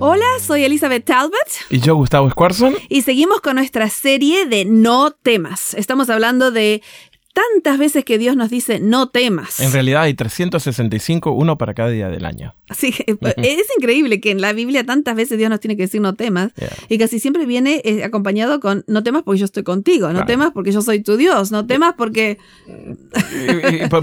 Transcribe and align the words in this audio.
Hola, 0.00 0.24
soy 0.40 0.62
Elizabeth 0.62 1.04
Talbot. 1.04 1.34
Y 1.70 1.80
yo, 1.80 1.96
Gustavo 1.96 2.30
Squarson. 2.30 2.76
Y 2.88 3.02
seguimos 3.02 3.40
con 3.40 3.56
nuestra 3.56 3.90
serie 3.90 4.46
de 4.46 4.64
No 4.64 5.10
temas. 5.10 5.74
Estamos 5.74 6.08
hablando 6.08 6.52
de 6.52 6.82
tantas 7.32 7.78
veces 7.78 8.04
que 8.04 8.18
Dios 8.18 8.36
nos 8.36 8.50
dice 8.50 8.80
no 8.80 9.08
temas. 9.08 9.60
En 9.60 9.72
realidad 9.72 10.02
hay 10.02 10.14
365, 10.14 11.30
uno 11.30 11.56
para 11.56 11.74
cada 11.74 11.90
día 11.90 12.08
del 12.08 12.24
año. 12.24 12.54
Sí, 12.76 12.94
es 13.36 13.66
increíble 13.76 14.20
que 14.20 14.30
en 14.30 14.40
la 14.40 14.52
Biblia 14.52 14.84
tantas 14.84 15.14
veces 15.14 15.38
Dios 15.38 15.48
nos 15.50 15.60
tiene 15.60 15.76
que 15.76 15.82
decir 15.82 16.00
no 16.00 16.14
temas 16.14 16.52
y 16.88 16.98
casi 16.98 17.20
siempre 17.20 17.46
viene 17.46 17.80
eh, 17.84 18.04
acompañado 18.04 18.60
con 18.60 18.84
no 18.86 19.02
temas 19.02 19.22
porque 19.22 19.38
yo 19.40 19.44
estoy 19.44 19.62
contigo, 19.62 20.12
no 20.12 20.24
temas 20.26 20.50
porque 20.52 20.72
yo 20.72 20.82
soy 20.82 21.02
tu 21.02 21.16
Dios, 21.16 21.50
no 21.52 21.66
temas 21.66 21.94
porque... 21.96 22.38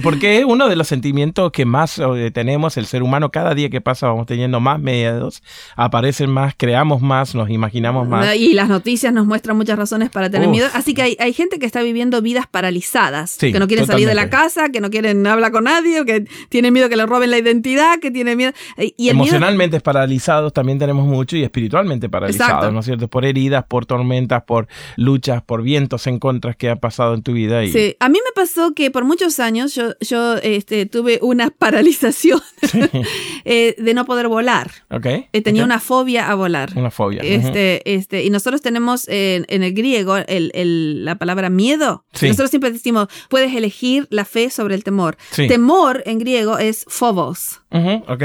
porque 0.01 0.39
es 0.39 0.45
uno 0.45 0.67
de 0.67 0.75
los 0.75 0.87
sentimientos 0.87 1.51
que 1.51 1.65
más 1.65 1.99
eh, 1.99 2.31
tenemos 2.33 2.77
el 2.77 2.85
ser 2.85 3.03
humano, 3.03 3.31
cada 3.31 3.53
día 3.53 3.69
que 3.69 3.81
pasa 3.81 4.07
vamos 4.07 4.27
teniendo 4.27 4.59
más 4.59 4.79
miedos, 4.79 5.43
aparecen 5.75 6.29
más, 6.29 6.53
creamos 6.57 7.01
más, 7.01 7.35
nos 7.35 7.49
imaginamos 7.49 8.07
más. 8.07 8.35
Y 8.35 8.53
las 8.53 8.69
noticias 8.69 9.13
nos 9.13 9.25
muestran 9.25 9.57
muchas 9.57 9.77
razones 9.77 10.09
para 10.09 10.29
tener 10.29 10.47
miedo, 10.47 10.67
así 10.73 10.93
que 10.93 11.01
hay, 11.01 11.17
hay 11.19 11.33
gente 11.33 11.59
que 11.59 11.65
está 11.65 11.81
viviendo 11.81 12.21
vidas 12.21 12.47
paralizadas 12.47 13.14
que 13.39 13.59
no 13.59 13.67
quieren 13.67 13.85
salir 13.85 14.07
de 14.07 14.15
la 14.15 14.29
casa, 14.29 14.69
que 14.69 14.81
no 14.81 14.89
quieren 14.89 15.25
hablar 15.27 15.51
con 15.51 15.65
nadie, 15.65 16.05
que 16.05 16.25
tienen 16.49 16.73
miedo 16.73 16.89
que 16.89 16.95
le 16.95 17.05
roben 17.05 17.31
la 17.31 17.37
identidad, 17.37 17.99
que 17.99 18.11
tienen 18.11 18.37
miedo. 18.37 18.53
Y 18.77 19.09
Emocionalmente 19.09 19.79
paralizados 19.79 20.53
también 20.53 20.79
tenemos 20.79 21.05
mucho 21.05 21.37
y 21.37 21.43
espiritualmente 21.43 22.09
paralizados, 22.09 22.73
¿no 22.73 22.79
es 22.79 22.85
cierto? 22.85 23.07
Por 23.07 23.25
heridas, 23.25 23.65
por 23.65 23.85
tormentas, 23.85 24.43
por 24.43 24.67
luchas, 24.97 25.41
por 25.43 25.61
vientos 25.61 26.07
en 26.07 26.19
contras 26.19 26.55
que 26.55 26.69
ha 26.69 26.75
pasado 26.75 27.13
en 27.13 27.23
tu 27.23 27.33
vida. 27.33 27.63
Y... 27.63 27.71
Sí, 27.71 27.95
a 27.99 28.09
mí 28.09 28.19
me 28.23 28.31
pasó 28.33 28.73
que 28.73 28.91
por 28.91 29.05
muchos 29.05 29.39
años 29.39 29.73
yo, 29.75 29.93
yo 30.01 30.35
este, 30.37 30.85
tuve 30.85 31.19
una 31.21 31.49
paralización 31.57 32.41
eh, 33.45 33.75
de 33.77 33.93
no 33.93 34.05
poder 34.05 34.27
volar. 34.27 34.71
Okay. 34.89 35.27
Eh, 35.31 35.41
tenía 35.41 35.63
una 35.63 35.79
fobia 35.79 36.29
a 36.29 36.35
volar. 36.35 36.71
Una 36.75 36.91
fobia. 36.91 37.21
Este, 37.23 37.93
este, 37.93 38.23
y 38.23 38.29
nosotros 38.29 38.61
tenemos 38.61 39.07
en, 39.07 39.45
el 39.47 39.73
griego 39.73 40.17
el, 40.17 41.05
la 41.05 41.15
palabra 41.15 41.49
miedo. 41.49 42.05
Nosotros 42.21 42.49
siempre 42.49 42.71
decimos, 42.71 43.07
puedes 43.29 43.53
elegir 43.55 44.07
la 44.09 44.25
fe 44.25 44.49
sobre 44.49 44.75
el 44.75 44.83
temor. 44.83 45.17
Temor 45.35 46.03
en 46.05 46.19
griego 46.19 46.57
es 46.57 46.85
phobos. 46.87 47.61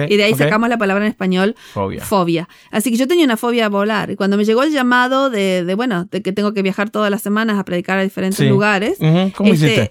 Y 0.09 0.17
de 0.17 0.25
ahí 0.25 0.34
sacamos 0.34 0.69
la 0.69 0.79
palabra 0.79 1.05
en 1.05 1.11
español 1.11 1.56
fobia. 2.01 2.48
Así 2.70 2.91
que 2.91 2.97
yo 2.97 3.06
tenía 3.06 3.25
una 3.25 3.37
fobia 3.37 3.67
a 3.67 3.69
volar. 3.69 4.11
Y 4.11 4.17
cuando 4.17 4.37
me 4.37 4.45
llegó 4.45 4.62
el 4.62 4.73
llamado 4.73 5.31
de, 5.31 5.75
bueno, 5.77 6.07
de 6.11 6.23
que 6.23 6.33
tengo 6.33 6.53
que 6.53 6.62
viajar 6.62 6.91
todas 6.91 7.11
las 7.11 7.23
semanas 7.23 7.59
a 7.59 7.65
predicar 7.65 7.98
a 7.98 8.03
diferentes 8.03 8.48
lugares, 8.48 8.98
este, 9.01 9.91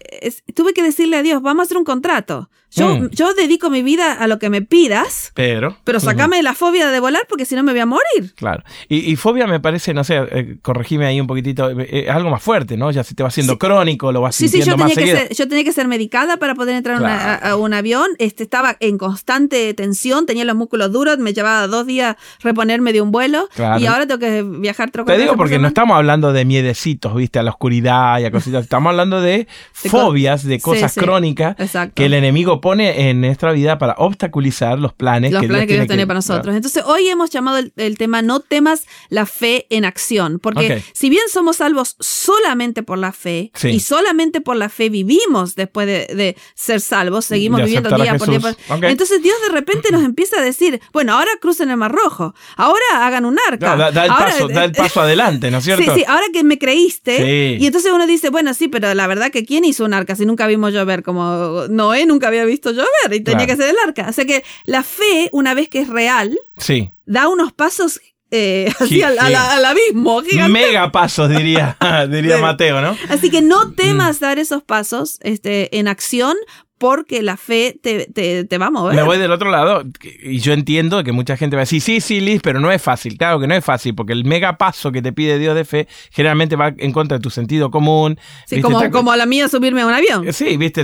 tuve 0.53 0.73
que 0.73 0.83
decirle 0.83 1.17
a 1.17 1.23
Dios, 1.23 1.41
vamos 1.41 1.63
a 1.63 1.65
hacer 1.65 1.77
un 1.77 1.85
contrato. 1.85 2.49
Yo, 2.71 2.95
mm. 2.95 3.09
yo 3.09 3.33
dedico 3.33 3.69
mi 3.71 3.81
vida 3.81 4.13
a 4.13 4.27
lo 4.27 4.37
que 4.37 4.49
me 4.49 4.61
pidas, 4.61 5.31
pero, 5.33 5.75
pero 5.83 5.99
sacame 5.99 6.43
la 6.43 6.53
fobia 6.53 6.89
de 6.89 6.99
volar 6.99 7.23
porque 7.27 7.45
si 7.45 7.55
no 7.55 7.63
me 7.63 7.71
voy 7.71 7.81
a 7.81 7.87
morir. 7.87 8.33
Claro. 8.35 8.63
Y, 8.87 9.15
fobia 9.15 9.47
me 9.47 9.59
parece, 9.59 9.93
no 9.93 10.03
sé, 10.03 10.17
eh, 10.31 10.57
corregime 10.61 11.07
ahí 11.07 11.19
un 11.19 11.25
poquitito, 11.25 11.71
es 11.71 11.87
eh, 11.89 12.09
algo 12.09 12.29
más 12.29 12.43
fuerte, 12.43 12.77
¿no? 12.77 12.91
Ya 12.91 13.03
se 13.03 13.15
te 13.15 13.23
va 13.23 13.29
haciendo 13.29 13.57
crónico, 13.57 14.11
lo 14.11 14.21
vas 14.21 14.35
sí, 14.35 14.47
sintiendo 14.47 14.75
sí, 14.75 14.89
yo 14.89 14.95
tenía 14.95 15.13
Que 15.13 15.19
ser, 15.19 15.35
yo 15.35 15.47
tenía 15.47 15.63
que 15.63 15.73
ser 15.73 15.87
medicada 15.87 16.37
para 16.37 16.53
poder 16.53 16.75
entrar 16.75 17.03
a, 17.03 17.55
un 17.55 17.73
avión. 17.73 18.07
Este, 18.19 18.43
estaba 18.43 18.77
en 18.79 18.99
constante 18.99 19.48
tensión, 19.49 20.25
tenía 20.25 20.45
los 20.45 20.55
músculos 20.55 20.91
duros, 20.91 21.17
me 21.17 21.33
llevaba 21.33 21.67
dos 21.67 21.85
días 21.85 22.15
reponerme 22.41 22.93
de 22.93 23.01
un 23.01 23.11
vuelo 23.11 23.49
y 23.79 23.85
ahora 23.85 24.07
tengo 24.07 24.19
que 24.19 24.43
viajar 24.43 24.91
Te 24.91 25.17
digo 25.17 25.35
porque 25.35 25.59
no 25.59 25.67
estamos 25.67 25.95
hablando 25.95 26.33
de 26.33 26.45
miedecitos, 26.45 27.15
viste, 27.15 27.39
a 27.39 27.43
la 27.43 27.51
oscuridad 27.51 28.19
y 28.19 28.25
a 28.25 28.31
cositas. 28.31 28.63
Estamos 28.63 28.91
hablando 28.91 29.21
de 29.21 29.47
fobias, 29.73 30.43
de 30.43 30.59
cosas 30.59 30.93
crónicas 30.95 31.55
que 31.93 32.05
el 32.05 32.13
enemigo 32.13 32.61
pone 32.61 33.09
en 33.09 33.21
nuestra 33.21 33.51
vida 33.51 33.77
para 33.77 33.95
obstaculizar 33.97 34.79
los 34.79 34.93
planes 34.93 35.31
los 35.31 35.41
que 35.41 35.47
planes 35.47 35.67
Dios, 35.67 35.81
que 35.81 35.87
tiene 35.87 36.07
para 36.07 36.17
nosotros. 36.17 36.55
Entonces, 36.55 36.83
hoy 36.85 37.07
hemos 37.07 37.29
llamado 37.29 37.57
el, 37.57 37.97
tema 37.97 38.21
No 38.21 38.39
temas 38.39 38.85
la 39.09 39.25
fe 39.25 39.65
en 39.69 39.85
acción, 39.85 40.39
porque 40.39 40.83
si 40.93 41.09
bien 41.09 41.23
somos 41.31 41.57
salvos 41.57 41.95
solamente 41.99 42.83
por 42.83 42.97
la 42.97 43.11
fe 43.11 43.51
y 43.63 43.79
solamente 43.79 44.41
por 44.41 44.55
la 44.55 44.69
fe 44.69 44.89
vivimos 44.89 45.55
después 45.55 45.87
de, 45.87 46.35
ser 46.55 46.81
salvos, 46.81 47.25
seguimos 47.25 47.63
viviendo 47.63 47.89
día 47.95 48.17
por 48.17 48.29
día. 48.29 48.55
Entonces, 48.89 49.21
Dios 49.21 49.37
de 49.41 49.49
repente 49.49 49.91
nos 49.91 50.03
empieza 50.03 50.39
a 50.39 50.41
decir, 50.41 50.81
bueno, 50.93 51.13
ahora 51.13 51.31
crucen 51.41 51.69
el 51.69 51.77
Mar 51.77 51.91
Rojo, 51.91 52.33
ahora 52.55 52.83
hagan 53.01 53.25
un 53.25 53.37
arca. 53.47 53.75
da, 53.75 54.05
el 54.05 54.11
paso, 54.11 54.47
da, 54.47 54.65
el 54.65 54.71
paso, 54.71 55.01
adelante, 55.01 55.51
¿no 55.51 55.59
es 55.59 55.63
cierto? 55.65 55.83
Sí, 55.83 55.99
sí, 55.99 56.05
ahora 56.07 56.25
que 56.33 56.43
me 56.43 56.57
creíste. 56.57 57.57
Y 57.59 57.65
entonces 57.65 57.91
uno 57.91 58.07
dice, 58.07 58.29
bueno, 58.29 58.53
sí, 58.53 58.67
pero 58.67 58.93
la 58.93 59.07
verdad 59.07 59.31
que 59.31 59.45
¿quién 59.45 59.65
hizo 59.65 59.85
un 59.85 59.93
arca 59.93 60.15
si 60.15 60.25
nunca 60.25 60.47
vimos 60.47 60.73
llover? 60.73 61.03
Como 61.03 61.65
Noé 61.69 62.05
nunca 62.05 62.27
había 62.27 62.45
visto 62.45 62.71
llover 62.71 63.13
y 63.13 63.21
tenía 63.21 63.45
que 63.45 63.55
ser 63.55 63.69
el 63.69 63.75
arca. 63.83 64.07
O 64.09 64.13
sea 64.13 64.25
que 64.25 64.43
la 64.65 64.83
fe, 64.83 65.29
una 65.31 65.53
vez 65.53 65.69
que 65.69 65.81
es 65.81 65.89
real, 65.89 66.39
sí. 66.57 66.91
da 67.05 67.27
unos 67.27 67.53
pasos 67.53 67.99
eh, 68.31 68.71
así 68.79 69.01
al, 69.01 69.17
abismo. 69.65 70.21
Mega 70.49 70.91
pasos, 70.91 71.29
diría, 71.29 71.77
diría 72.09 72.37
Mateo, 72.37 72.81
¿no? 72.81 72.95
Así 73.09 73.29
que 73.29 73.41
no 73.41 73.71
temas 73.71 74.17
mm. 74.17 74.21
dar 74.21 74.39
esos 74.39 74.63
pasos 74.63 75.19
este, 75.21 75.77
en 75.77 75.87
acción 75.87 76.35
porque 76.79 77.21
la 77.21 77.37
fe 77.37 77.77
te, 77.81 78.07
te, 78.07 78.57
va 78.57 78.67
a 78.67 78.71
mover. 78.71 78.95
Me 78.95 79.03
voy 79.03 79.17
del 79.17 79.31
otro 79.31 79.51
lado 79.51 79.83
y 80.01 80.39
yo 80.39 80.53
entiendo 80.53 81.03
que 81.03 81.11
mucha 81.11 81.37
gente 81.37 81.57
va 81.57 81.61
a 81.61 81.63
decir, 81.63 81.81
sí, 81.81 81.99
sí, 81.99 82.21
Liz, 82.21 82.41
pero 82.41 82.59
no 82.59 82.71
es 82.71 82.81
fácil. 82.81 83.17
Claro 83.17 83.39
que 83.39 83.47
no 83.47 83.53
es 83.53 83.63
fácil, 83.63 83.93
porque 83.93 84.13
el 84.13 84.23
mega 84.23 84.57
paso 84.57 84.91
que 84.91 85.01
te 85.01 85.11
pide 85.11 85.37
Dios 85.37 85.55
de 85.55 85.65
fe 85.65 85.87
generalmente 86.11 86.55
va 86.55 86.73
en 86.77 86.91
contra 86.93 87.17
de 87.17 87.21
tu 87.21 87.29
sentido 87.29 87.69
común. 87.69 88.17
Sí, 88.45 88.61
como, 88.61 88.89
como 88.91 89.11
a 89.11 89.17
la 89.17 89.25
mía 89.25 89.49
subirme 89.49 89.81
a 89.81 89.87
un 89.87 89.93
avión. 89.93 90.27
Eh, 90.27 90.33
sí, 90.33 90.55
viste, 90.57 90.83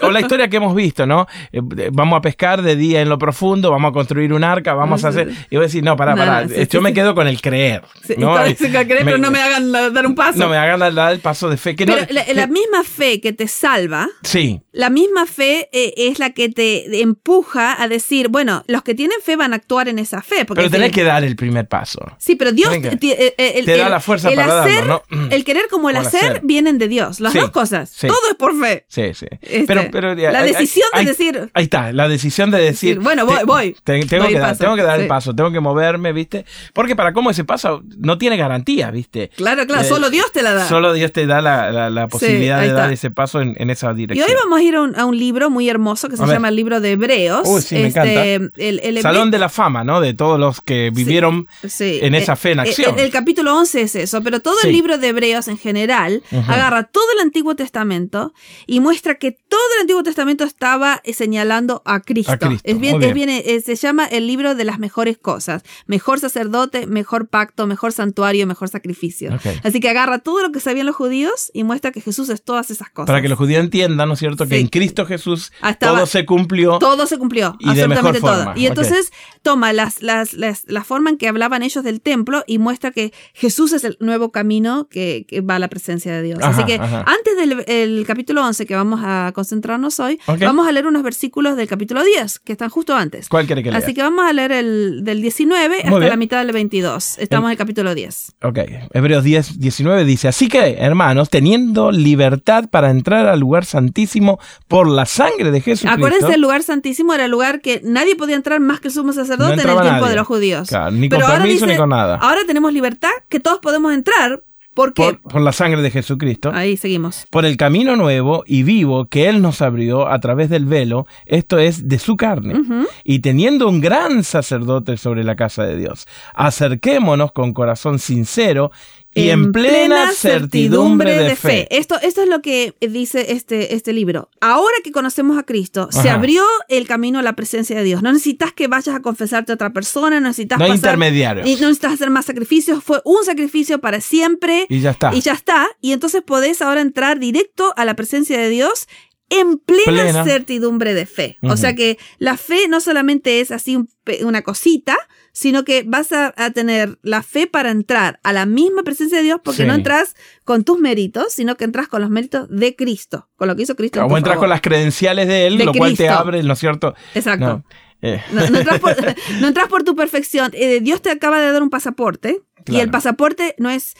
o 0.00 0.10
la 0.10 0.20
historia 0.20 0.48
que 0.48 0.56
hemos 0.56 0.74
visto, 0.74 1.06
¿no? 1.06 1.26
Eh, 1.52 1.60
vamos 1.92 2.16
a 2.16 2.20
pescar 2.22 2.62
de 2.62 2.74
día 2.74 3.02
en 3.02 3.10
lo 3.10 3.18
profundo, 3.18 3.70
vamos 3.70 3.90
a 3.90 3.92
construir 3.92 4.32
un 4.32 4.42
arca, 4.42 4.72
vamos 4.72 5.04
a 5.04 5.08
hacer... 5.08 5.30
Y 5.50 5.56
voy 5.56 5.64
a 5.64 5.66
decir, 5.66 5.84
no, 5.84 5.96
pará, 5.96 6.16
pará, 6.16 6.46
yo 6.46 6.80
me 6.80 6.94
quedo 6.94 7.14
con 7.14 7.28
el 7.28 7.42
creer. 7.42 7.82
¿no? 8.16 8.34
creer, 8.34 8.56
pero 9.04 9.18
no 9.18 9.30
me 9.30 9.40
hagan 9.40 9.70
dar 9.70 10.06
un 10.06 10.14
paso. 10.14 10.38
No 10.38 10.48
me 10.48 10.56
hagan 10.56 10.94
dar 10.94 11.12
el 11.12 11.20
paso 11.20 11.50
de 11.50 11.58
fe. 11.58 11.76
Que 11.76 11.84
pero 11.84 12.06
la 12.34 12.46
misma 12.46 12.82
fe 12.82 13.20
que 13.20 13.32
te 13.32 13.48
salva, 13.48 14.08
sí. 14.22 14.62
la 14.72 14.90
misma 14.90 15.25
fe 15.26 15.68
eh, 15.72 15.94
es 15.96 16.18
la 16.18 16.30
que 16.30 16.48
te 16.48 17.00
empuja 17.00 17.80
a 17.80 17.88
decir, 17.88 18.28
bueno, 18.28 18.64
los 18.66 18.82
que 18.82 18.94
tienen 18.94 19.18
fe 19.22 19.36
van 19.36 19.52
a 19.52 19.56
actuar 19.56 19.88
en 19.88 19.98
esa 19.98 20.22
fe. 20.22 20.44
pero 20.44 20.70
tenés 20.70 20.92
que 20.92 21.04
dar 21.04 21.24
el 21.24 21.36
primer 21.36 21.66
paso. 21.66 22.00
Sí, 22.18 22.36
pero 22.36 22.52
Dios 22.52 22.70
te, 22.70 23.26
eh, 23.26 23.34
eh, 23.38 23.76
da 23.76 23.88
la 23.88 24.00
fuerza 24.00 24.30
para 24.30 24.62
hacer, 24.62 24.86
¿no? 24.86 25.02
El 25.30 25.44
querer 25.44 25.68
como 25.70 25.90
el, 25.90 25.96
hacer, 25.96 26.40
vienen 26.42 26.78
de 26.78 26.88
Dios. 26.88 27.20
Las 27.20 27.34
dos 27.34 27.50
cosas. 27.50 27.92
Todo 28.00 28.30
es 28.30 28.36
por 28.36 28.58
fe. 28.58 28.84
Sí, 28.88 29.14
sí. 29.14 29.26
Este, 29.42 29.90
pero, 29.90 30.14
la 30.14 30.42
decisión 30.42 30.88
de 30.94 31.04
decir. 31.04 31.50
Ahí 31.54 31.64
está, 31.64 31.92
la 31.92 32.08
decisión 32.08 32.50
de 32.50 32.58
decir. 32.58 33.00
bueno, 33.00 33.26
voy, 33.26 33.44
voy. 33.44 33.76
tengo, 33.84 34.06
que 34.06 34.38
dar, 34.38 34.56
tengo, 34.56 34.76
que 34.76 34.82
dar, 34.82 35.00
el 35.00 35.06
paso, 35.06 35.34
tengo 35.34 35.50
que 35.50 35.60
moverme, 35.60 36.12
¿viste? 36.12 36.44
Porque 36.72 36.96
para 36.96 37.12
cómo 37.12 37.30
ese 37.30 37.44
paso 37.44 37.82
no 37.98 38.18
tiene 38.18 38.36
garantía, 38.36 38.90
¿viste? 38.90 39.30
Claro, 39.36 39.66
claro, 39.66 39.84
solo 39.84 40.10
Dios 40.10 40.32
te 40.32 40.42
la 40.42 40.54
da. 40.54 40.68
Solo 40.68 40.92
Dios 40.92 41.12
te 41.12 41.26
da 41.26 41.40
la, 41.40 41.90
la, 41.90 42.08
posibilidad 42.08 42.60
de 42.60 42.72
dar 42.72 42.92
ese 42.92 43.10
paso 43.10 43.40
en, 43.40 43.70
esa 43.70 43.92
dirección. 43.92 44.28
Y 44.28 44.30
hoy 44.30 44.38
vamos 44.42 44.58
a 44.58 44.62
ir 44.62 44.76
a 44.76 44.82
un, 44.82 44.98
a 44.98 45.04
un 45.04 45.15
libro 45.18 45.50
muy 45.50 45.68
hermoso 45.68 46.08
que 46.08 46.16
se 46.16 46.26
llama 46.26 46.48
el 46.48 46.56
libro 46.56 46.80
de 46.80 46.92
Hebreos. 46.92 47.72
este, 47.72 48.34
El, 48.56 49.02
Salón 49.02 49.30
de 49.30 49.38
la 49.38 49.48
fama, 49.48 49.84
¿no? 49.84 50.00
De 50.00 50.14
todos 50.14 50.38
los 50.38 50.60
que 50.60 50.90
vivieron 50.90 51.48
en 51.62 52.14
esa 52.14 52.34
eh, 52.34 52.36
fe 52.36 52.52
en 52.52 52.60
acción. 52.60 52.98
El, 52.98 53.10
capítulo 53.10 53.56
11 53.56 53.80
es 53.82 53.96
eso, 53.96 54.22
pero 54.22 54.40
todo 54.40 54.56
el 54.64 54.72
libro 54.72 54.98
de 54.98 55.08
Hebreos 55.08 55.48
en 55.48 55.58
general 55.58 56.22
agarra 56.48 56.84
todo 56.84 57.04
el 57.14 57.20
Antiguo 57.20 57.56
Testamento 57.56 58.32
y 58.66 58.80
muestra 58.80 59.16
que 59.16 59.32
todo 59.32 59.60
el 59.76 59.82
Antiguo 59.82 60.02
Testamento 60.02 60.44
estaba 60.44 61.02
señalando 61.12 61.82
a 61.84 62.00
Cristo. 62.00 62.32
Es 62.64 62.80
bien, 62.80 63.02
Es 63.02 63.14
bien 63.14 63.28
eh, 63.28 63.60
se 63.60 63.76
llama 63.76 64.06
el 64.06 64.26
libro 64.26 64.54
de 64.54 64.64
las 64.64 64.78
mejores 64.78 65.18
cosas. 65.18 65.62
Mejor 65.86 66.20
sacerdote, 66.20 66.86
mejor 66.86 67.28
pacto, 67.28 67.66
mejor 67.66 67.92
santuario, 67.92 68.46
mejor 68.46 68.68
sacrificio. 68.68 69.36
Así 69.62 69.80
que 69.80 69.88
agarra 69.88 70.18
todo 70.18 70.42
lo 70.42 70.52
que 70.52 70.60
sabían 70.60 70.86
los 70.86 70.96
judíos 70.96 71.50
y 71.54 71.64
muestra 71.64 71.92
que 71.92 72.00
Jesús 72.00 72.28
es 72.28 72.42
todas 72.42 72.70
esas 72.70 72.90
cosas. 72.90 73.06
Para 73.06 73.22
que 73.22 73.28
los 73.28 73.38
judíos 73.38 73.62
entiendan, 73.62 74.08
¿no 74.08 74.14
es 74.14 74.20
cierto? 74.20 74.46
Que 74.46 74.58
en 74.58 74.68
Cristo 74.68 75.05
Jesús 75.06 75.52
todo 75.80 76.06
se 76.06 76.24
cumplió. 76.26 76.78
Todo 76.78 77.06
se 77.06 77.18
cumplió, 77.18 77.56
y 77.58 77.68
absolutamente 77.68 78.20
todo. 78.20 78.52
Y 78.54 78.66
entonces 78.66 79.12
toma 79.42 79.72
las, 79.72 80.02
las, 80.02 80.32
las, 80.34 80.64
la 80.66 80.84
forma 80.84 81.10
en 81.10 81.18
que 81.18 81.28
hablaban 81.28 81.62
ellos 81.62 81.82
del 81.84 82.00
templo 82.00 82.44
y 82.46 82.58
muestra 82.58 82.90
que 82.90 83.12
Jesús 83.32 83.72
es 83.72 83.84
el 83.84 83.96
nuevo 84.00 84.30
camino 84.32 84.88
que, 84.88 85.26
va 85.48 85.56
a 85.56 85.58
la 85.58 85.68
presencia 85.68 86.12
de 86.12 86.22
Dios. 86.22 86.38
Así 86.42 86.64
que 86.64 86.74
antes 86.74 87.25
antes 87.38 87.66
del 87.66 88.04
capítulo 88.06 88.44
11, 88.44 88.66
que 88.66 88.74
vamos 88.74 89.00
a 89.02 89.32
concentrarnos 89.34 90.00
hoy, 90.00 90.18
vamos 90.26 90.66
a 90.66 90.72
leer 90.72 90.86
unos 90.86 91.02
versículos 91.02 91.56
del 91.56 91.66
capítulo 91.66 92.02
10, 92.04 92.40
que 92.40 92.52
están 92.52 92.70
justo 92.70 92.94
antes. 92.94 93.28
¿Cuál 93.28 93.46
quiere 93.46 93.62
que 93.62 93.70
lea? 93.70 93.78
Así 93.78 93.94
que 93.94 94.02
vamos 94.02 94.24
a 94.24 94.32
leer 94.32 94.52
el 94.52 95.04
del 95.04 95.20
19 95.20 95.82
hasta 95.84 95.98
la 95.98 96.16
mitad 96.16 96.44
del 96.44 96.52
22. 96.52 97.18
Estamos 97.18 97.48
en 97.48 97.52
el 97.52 97.58
capítulo 97.58 97.94
10. 97.94 98.36
Ok, 98.42 98.58
Hebreos 98.92 99.24
10, 99.24 99.60
19 99.60 100.04
dice, 100.04 100.28
así 100.28 100.48
que, 100.48 100.76
hermanos, 100.78 101.30
teniendo 101.30 101.90
libertad 101.90 102.68
para 102.70 102.90
entrar 102.90 103.26
al 103.26 103.40
lugar 103.40 103.64
santísimo 103.64 104.38
por 104.68 104.88
la 104.88 105.06
sangre 105.06 105.50
de 105.50 105.60
Jesucristo. 105.60 105.90
Acuérdense, 105.90 106.34
el 106.34 106.40
lugar 106.40 106.62
santísimo 106.62 107.14
era 107.14 107.26
el 107.26 107.30
lugar 107.30 107.60
que 107.60 107.80
nadie 107.84 108.16
podía 108.16 108.36
entrar 108.36 108.60
más 108.60 108.80
que 108.80 108.88
el 108.88 108.94
sumo 108.94 109.12
sacerdote 109.12 109.62
en 109.62 109.68
el 109.68 109.80
tiempo 109.80 110.06
de 110.06 110.16
los 110.16 110.26
judíos. 110.26 110.70
ni 110.92 111.08
con 111.08 111.20
permiso 111.20 111.66
ni 111.66 111.76
con 111.76 111.90
nada. 111.90 112.16
Ahora 112.16 112.40
tenemos 112.46 112.72
libertad 112.72 113.10
que 113.28 113.40
todos 113.40 113.58
podemos 113.60 113.92
entrar 113.92 114.42
¿Por 114.76 114.92
qué? 114.92 115.18
Por, 115.22 115.40
la 115.40 115.52
sangre 115.52 115.80
de 115.80 115.90
Jesucristo. 115.90 116.50
Ahí 116.52 116.76
seguimos. 116.76 117.24
Por 117.30 117.46
el 117.46 117.56
camino 117.56 117.96
nuevo 117.96 118.44
y 118.46 118.62
vivo 118.62 119.06
que 119.06 119.26
Él 119.26 119.40
nos 119.40 119.62
abrió 119.62 120.06
a 120.06 120.20
través 120.20 120.50
del 120.50 120.66
velo, 120.66 121.06
esto 121.24 121.58
es 121.58 121.88
de 121.88 121.98
su 121.98 122.18
carne. 122.18 122.60
Y 123.02 123.20
teniendo 123.20 123.70
un 123.70 123.80
gran 123.80 124.22
sacerdote 124.22 124.98
sobre 124.98 125.24
la 125.24 125.34
casa 125.34 125.64
de 125.64 125.78
Dios, 125.78 126.06
acerquémonos 126.34 127.32
con 127.32 127.54
corazón 127.54 127.98
sincero 127.98 128.70
y 129.16 129.30
en, 129.30 129.52
plena, 129.52 130.12
certidumbre 130.12 131.18
de, 131.18 131.36
fe. 131.36 131.66
Esto, 131.70 131.96
esto 132.02 132.22
es 132.22 132.28
lo 132.28 132.42
que 132.42 132.74
dice 132.80 133.32
este, 133.32 133.74
este 133.74 133.92
libro. 133.92 134.30
Ahora 134.40 134.74
que 134.84 134.92
conocemos 134.92 135.38
a 135.38 135.42
Cristo, 135.42 135.88
se 135.90 136.10
abrió 136.10 136.44
el 136.68 136.86
camino 136.86 137.18
a 137.18 137.22
la 137.22 137.34
presencia 137.34 137.76
de 137.76 137.82
Dios. 137.82 138.02
No 138.02 138.12
necesitas 138.12 138.52
que 138.52 138.68
vayas 138.68 138.94
a 138.94 139.00
confesarte 139.00 139.52
a 139.52 139.54
otra 139.54 139.72
persona, 139.72 140.20
no 140.20 140.28
necesitas 140.28 140.58
no 140.58 140.66
pasar, 140.66 140.76
intermediarios. 140.76 141.48
Y 141.48 141.54
no 141.54 141.68
necesitas 141.68 141.94
hacer 141.94 142.10
más 142.10 142.26
sacrificios. 142.26 142.84
Fue 142.84 143.00
un 143.04 143.24
sacrificio 143.24 143.80
para 143.80 144.00
siempre. 144.00 144.66
Y 144.68 144.80
ya 144.80 144.90
está. 144.90 145.14
Y 145.14 145.20
ya 145.20 145.32
está. 145.32 145.66
Y 145.80 145.92
entonces 145.92 146.22
podés 146.22 146.60
ahora 146.60 146.80
entrar 146.80 147.18
directo 147.18 147.72
a 147.76 147.84
la 147.84 147.96
presencia 147.96 148.38
de 148.38 148.50
Dios 148.50 148.86
en 149.28 149.58
plena, 149.58 150.24
certidumbre 150.24 150.94
de 150.94 151.06
fe. 151.06 151.38
O 151.42 151.56
sea 151.56 151.74
que 151.74 151.98
la 152.18 152.36
fe 152.36 152.68
no 152.68 152.80
solamente 152.80 153.40
es 153.40 153.50
así 153.50 153.78
una 154.22 154.42
cosita, 154.42 154.96
sino 155.32 155.64
que 155.64 155.84
vas 155.86 156.12
a, 156.12 156.32
tener 156.52 156.98
la 157.02 157.22
fe 157.22 157.46
para 157.46 157.70
entrar 157.70 158.20
a 158.22 158.32
la 158.32 158.46
misma 158.46 158.84
presencia 158.84 159.18
de 159.18 159.24
Dios 159.24 159.40
porque 159.42 159.64
no 159.64 159.74
entras 159.74 160.14
con 160.44 160.64
tus 160.64 160.78
méritos, 160.78 161.32
sino 161.32 161.56
que 161.56 161.64
entras 161.64 161.88
con 161.88 162.00
los 162.00 162.10
méritos 162.10 162.48
de 162.48 162.76
Cristo, 162.76 163.28
con 163.36 163.48
lo 163.48 163.56
que 163.56 163.62
hizo 163.62 163.74
Cristo. 163.74 164.04
O 164.04 164.16
entras 164.16 164.38
con 164.38 164.48
las 164.48 164.60
credenciales 164.60 165.26
de 165.28 165.46
Él, 165.46 165.58
lo 165.58 165.72
cual 165.72 165.96
te 165.96 166.08
abre, 166.08 166.42
¿no 166.42 166.52
es 166.52 166.58
cierto? 166.58 166.94
Exacto. 167.14 167.64
Eh. 168.02 168.22
No. 168.32 168.42
entras, 168.44 169.68
por, 169.68 169.82
tu 169.82 169.96
perfección. 169.96 170.50
Eh, 170.54 170.80
Dios 170.80 171.02
te 171.02 171.10
acaba 171.10 171.40
de 171.40 171.50
dar 171.50 171.62
un 171.62 171.70
pasaporte 171.70 172.42
y 172.66 172.78
el 172.78 172.90
pasaporte 172.90 173.54
no 173.58 173.70
es 173.70 173.94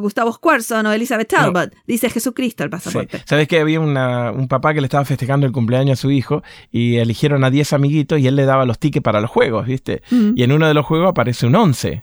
Gustavo 0.00 0.32
Squarson 0.32 0.86
o 0.86 0.92
Elizabeth 0.92 1.28
Talbot. 1.28 1.72
Dice 1.86 2.10
Jesucristo 2.10 2.64
el 2.64 2.70
pasaporte. 2.70 3.22
¿Sabes 3.24 3.46
que 3.48 3.60
había 3.60 3.80
un 3.80 4.48
papá 4.48 4.74
que 4.74 4.80
le 4.80 4.86
estaba 4.86 5.04
festejando 5.04 5.46
el 5.46 5.52
cumpleaños 5.52 5.98
a 5.98 6.02
su 6.02 6.10
hijo 6.10 6.42
y 6.70 6.96
eligieron 6.96 7.44
a 7.44 7.50
10 7.50 7.72
amiguitos 7.74 8.18
y 8.18 8.26
él 8.26 8.36
le 8.36 8.44
daba 8.44 8.64
los 8.64 8.78
tickets 8.78 9.02
para 9.02 9.20
los 9.20 9.30
juegos, 9.30 9.66
¿viste? 9.66 10.02
Mm. 10.10 10.32
Y 10.34 10.42
en 10.42 10.52
uno 10.52 10.66
de 10.66 10.74
los 10.74 10.84
juegos 10.84 11.10
aparece 11.10 11.46
un 11.46 11.54
11 11.54 12.02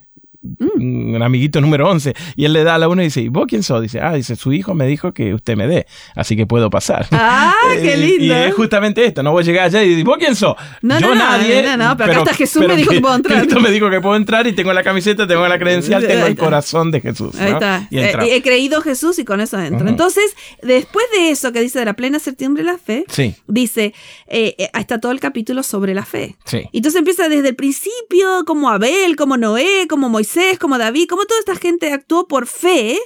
un 0.60 1.22
amiguito 1.22 1.62
número 1.62 1.90
11, 1.90 2.14
y 2.36 2.46
él 2.46 2.54
le 2.54 2.64
da 2.64 2.76
a 2.76 2.78
la 2.78 2.88
uno 2.88 3.02
y 3.02 3.06
dice, 3.06 3.22
¿y 3.22 3.30
vos 3.30 3.46
quién 3.48 3.64
sos? 3.64 3.82
Dice, 3.82 4.00
ah, 4.02 4.14
dice, 4.14 4.36
su 4.36 4.54
hijo 4.54 4.74
me 4.74 4.88
dijo 4.88 5.14
que 5.14 5.34
usted 5.34 5.56
me 5.56 5.68
dé, 5.68 5.88
así 6.16 6.36
que 6.36 6.46
puedo 6.46 6.70
pasar. 6.70 7.08
Ah, 7.28 7.54
qué 7.82 7.98
lindo. 7.98 8.26
Y, 8.26 8.32
es 8.32 8.54
justamente 8.54 9.04
esto, 9.04 9.24
no 9.24 9.32
voy 9.32 9.44
a 9.44 9.46
llegar 9.46 9.66
allá 9.66 9.84
y 9.84 9.90
decir, 9.90 10.06
¿vos 10.06 10.18
quién 10.20 10.36
sos? 10.36 10.56
No, 10.82 11.00
Yo 11.00 11.10
no, 11.10 11.16
nadie. 11.16 11.64
No, 11.64 11.78
no, 11.78 11.98
pero, 11.98 12.12
acá 12.12 12.20
está 12.20 12.34
Jesús 12.34 12.66
me 12.68 12.76
dijo 12.76 12.92
que, 12.92 13.02
puedo 13.02 13.16
entrar. 13.16 13.40
Cristo 13.40 13.60
me 13.60 13.72
dijo 13.72 13.90
que 13.90 14.00
puedo 14.00 14.16
entrar 14.16 14.46
y 14.46 14.54
tengo 14.54 14.72
la 14.74 14.84
camiseta, 14.84 15.28
tengo 15.28 15.48
la 15.48 15.58
credencial, 15.58 16.06
tengo 16.06 16.28
el 16.28 16.36
corazón 16.36 16.92
de 16.92 17.02
Jesús. 17.02 17.36
Ahí 17.40 17.52
está. 17.52 17.88
Eh, 17.92 18.36
he 18.36 18.42
creído 18.42 18.82
Jesús 18.82 19.18
y 19.20 19.26
con 19.26 19.42
eso 19.42 19.60
entro. 19.60 19.88
Entonces, 19.88 20.36
después 20.62 21.06
de 21.16 21.32
eso 21.32 21.52
que 21.52 21.62
dice 21.62 21.80
de 21.80 21.86
la 21.86 21.94
plena 21.94 22.20
septiembre 22.20 22.64
de 22.64 22.72
la 22.72 22.78
fe, 22.78 23.06
dice, 23.48 23.94
eh, 24.28 24.56
eh, 24.58 24.70
está 24.74 25.00
todo 25.00 25.12
el 25.12 25.20
capítulo 25.20 25.64
sobre 25.64 25.94
la 25.94 26.06
fe. 26.06 26.36
Sí. 26.46 26.64
Entonces 26.74 27.00
empieza 27.00 27.28
desde 27.30 27.50
el 27.50 27.56
principio, 27.56 28.44
como 28.46 28.70
Abel, 28.70 29.16
como 29.16 29.38
Noé, 29.38 29.88
como 29.90 30.10
Moisés, 30.10 30.35
como 30.60 30.78
David, 30.78 31.08
como 31.10 31.26
toda 31.26 31.40
esta 31.40 31.56
gente 31.56 31.92
actuó 31.92 32.28
por 32.28 32.48
fe. 32.48 33.00